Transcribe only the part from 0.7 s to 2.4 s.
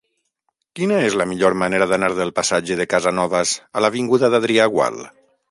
Quina és la millor manera d'anar del